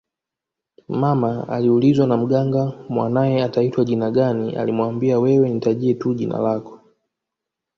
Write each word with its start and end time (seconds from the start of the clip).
Mama 0.89 1.47
aliulizwa 1.49 2.07
na 2.07 2.17
Mganga 2.17 2.65
mwanae 2.89 3.43
ataitwa 3.43 3.85
jina 3.85 4.11
gani 4.11 4.55
alimuambia 4.55 5.19
wewe 5.19 5.49
nitajie 5.49 5.93
tu 5.93 6.13
jina 6.13 6.39
lako 6.39 6.79